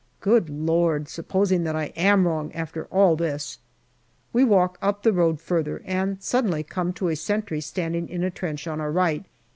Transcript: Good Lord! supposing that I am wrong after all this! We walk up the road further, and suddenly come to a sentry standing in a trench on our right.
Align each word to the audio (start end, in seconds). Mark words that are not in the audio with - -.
Good 0.19 0.49
Lord! 0.49 1.07
supposing 1.07 1.63
that 1.63 1.75
I 1.75 1.93
am 1.95 2.27
wrong 2.27 2.51
after 2.53 2.85
all 2.85 3.15
this! 3.15 3.59
We 4.33 4.43
walk 4.43 4.79
up 4.81 5.03
the 5.03 5.13
road 5.13 5.39
further, 5.39 5.83
and 5.85 6.19
suddenly 6.23 6.63
come 6.63 6.91
to 6.93 7.09
a 7.09 7.15
sentry 7.15 7.61
standing 7.61 8.09
in 8.09 8.23
a 8.23 8.31
trench 8.31 8.65
on 8.65 8.81
our 8.81 8.91
right. 8.91 9.23